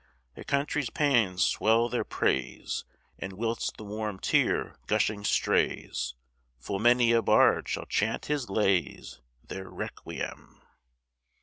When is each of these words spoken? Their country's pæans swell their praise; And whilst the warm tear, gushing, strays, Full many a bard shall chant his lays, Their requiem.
Their 0.33 0.45
country's 0.45 0.89
pæans 0.89 1.41
swell 1.41 1.87
their 1.87 2.03
praise; 2.03 2.85
And 3.19 3.33
whilst 3.33 3.77
the 3.77 3.83
warm 3.83 4.17
tear, 4.19 4.75
gushing, 4.87 5.23
strays, 5.23 6.15
Full 6.57 6.79
many 6.79 7.11
a 7.11 7.21
bard 7.21 7.69
shall 7.69 7.85
chant 7.85 8.25
his 8.25 8.49
lays, 8.49 9.21
Their 9.47 9.69
requiem. 9.69 10.63